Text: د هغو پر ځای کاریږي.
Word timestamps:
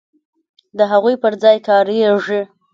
د 0.77 0.79
هغو 0.91 1.11
پر 1.23 1.33
ځای 1.43 1.57
کاریږي. 1.67 2.41